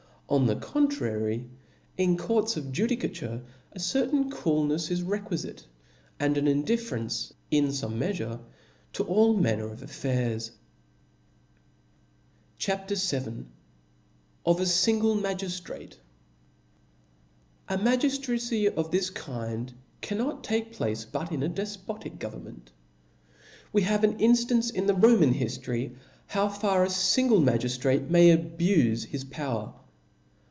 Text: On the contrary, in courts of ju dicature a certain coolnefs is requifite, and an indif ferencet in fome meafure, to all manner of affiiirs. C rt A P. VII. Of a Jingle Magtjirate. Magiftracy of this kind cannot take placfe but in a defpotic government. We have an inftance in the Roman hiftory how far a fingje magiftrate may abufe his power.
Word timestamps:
On 0.31 0.45
the 0.45 0.55
contrary, 0.55 1.49
in 1.97 2.15
courts 2.15 2.55
of 2.55 2.71
ju 2.71 2.87
dicature 2.87 3.43
a 3.73 3.79
certain 3.81 4.31
coolnefs 4.31 4.89
is 4.89 5.03
requifite, 5.03 5.65
and 6.21 6.37
an 6.37 6.45
indif 6.45 6.87
ferencet 6.89 7.33
in 7.51 7.67
fome 7.67 7.97
meafure, 7.97 8.39
to 8.93 9.03
all 9.03 9.35
manner 9.35 9.69
of 9.69 9.81
affiiirs. 9.81 10.51
C 12.57 12.71
rt 12.71 12.91
A 12.91 12.95
P. 12.95 12.95
VII. 12.95 13.45
Of 14.45 14.61
a 14.61 14.65
Jingle 14.65 15.17
Magtjirate. 15.17 15.97
Magiftracy 17.67 18.73
of 18.73 18.89
this 18.89 19.09
kind 19.09 19.73
cannot 19.99 20.45
take 20.45 20.71
placfe 20.77 21.11
but 21.11 21.33
in 21.33 21.43
a 21.43 21.49
defpotic 21.49 22.19
government. 22.19 22.71
We 23.73 23.81
have 23.81 24.05
an 24.05 24.17
inftance 24.19 24.73
in 24.73 24.87
the 24.87 24.95
Roman 24.95 25.33
hiftory 25.33 25.97
how 26.27 26.47
far 26.47 26.85
a 26.85 26.87
fingje 26.87 27.43
magiftrate 27.43 28.09
may 28.09 28.29
abufe 28.33 29.03
his 29.07 29.25
power. 29.25 29.73